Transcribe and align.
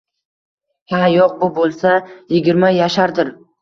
Ha, 0.95 1.03
yo`q, 1.17 1.29
bu 1.43 1.53
bo`lsa 1.61 1.95
yigirma 2.35 2.77
yashardir 2.83 3.37